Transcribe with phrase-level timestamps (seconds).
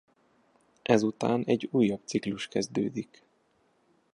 [0.81, 3.25] Ezután egy újabb ciklus kezdődik.